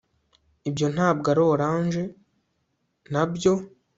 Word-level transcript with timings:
ibyo 0.69 0.87
ntabwo 0.95 1.27
ari 1.33 1.41
orange, 1.53 2.03
nabyo 3.11 3.53